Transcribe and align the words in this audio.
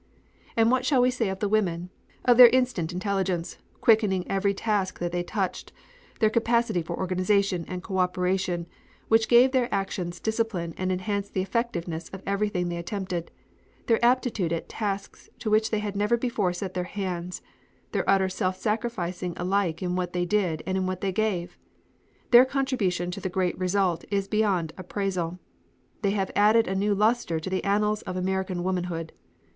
"And 0.57 0.71
what 0.71 0.83
shall 0.83 0.99
we 0.99 1.11
say 1.11 1.29
of 1.29 1.37
the 1.41 1.47
women 1.47 1.91
of 2.25 2.37
their 2.37 2.49
instant 2.49 2.91
intelligence, 2.91 3.59
quickening 3.81 4.25
every 4.27 4.51
task 4.51 4.97
that 4.97 5.11
they 5.11 5.21
touched; 5.21 5.71
their 6.19 6.31
capacity 6.31 6.81
for 6.81 6.97
organization 6.97 7.65
and 7.67 7.83
co 7.83 7.99
operation, 7.99 8.65
which 9.09 9.27
gave 9.27 9.51
their 9.51 9.71
action 9.71 10.11
discipline 10.23 10.73
and 10.75 10.91
enhanced 10.91 11.35
the 11.35 11.43
effectiveness 11.43 12.09
of 12.09 12.23
everything 12.25 12.67
they 12.67 12.77
attempted; 12.77 13.29
their 13.85 14.03
aptitude 14.03 14.51
at 14.51 14.67
tasks 14.67 15.29
to 15.37 15.51
which 15.51 15.69
they 15.69 15.77
had 15.77 15.95
never 15.95 16.17
before 16.17 16.51
set 16.51 16.73
their 16.73 16.85
hands; 16.85 17.43
their 17.91 18.09
utter 18.09 18.27
self 18.27 18.57
sacrificing 18.57 19.35
alike 19.37 19.83
in 19.83 19.95
what 19.95 20.13
they 20.13 20.25
did 20.25 20.63
and 20.65 20.79
in 20.79 20.87
what 20.87 21.01
they 21.01 21.11
gave? 21.11 21.59
Their 22.31 22.45
contribution 22.45 23.11
to 23.11 23.21
the 23.21 23.29
great 23.29 23.55
result 23.59 24.03
is 24.09 24.27
beyond 24.27 24.73
appraisal. 24.79 25.37
They 26.01 26.09
have 26.17 26.31
added 26.35 26.67
a 26.67 26.73
new 26.73 26.95
luster 26.95 27.39
to 27.39 27.49
the 27.51 27.63
annals 27.63 28.01
of 28.01 28.17
American 28.17 28.63
womanhood. 28.63 29.13